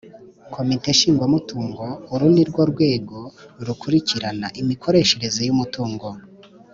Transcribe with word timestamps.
Komite 0.53 0.87
Nshingwamutungo 0.95 1.85
uru 2.13 2.25
ni 2.33 2.43
rwo 2.49 2.61
rwego 2.71 3.17
rukurikirana 3.65 4.47
imikoreshereze 4.61 5.41
y’umutungo 5.47 6.07